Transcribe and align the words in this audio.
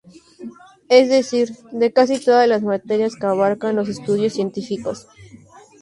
Es 0.89 1.09
decir, 1.09 1.51
de 1.71 1.93
casi 1.93 2.17
todas 2.19 2.47
las 2.47 2.63
materias 2.63 3.15
que 3.15 3.27
abarcan 3.27 3.75
los 3.75 3.87
estudios 3.87 4.33
científicos. 4.33 5.05